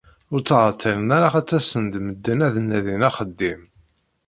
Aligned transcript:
Ur 0.33 0.39
ttεeṭṭilen 0.41 1.09
ara 1.17 1.29
ttasen-d 1.43 1.93
medden 2.05 2.39
ad 2.47 2.55
nadin 2.61 3.07
axeddim. 3.09 3.61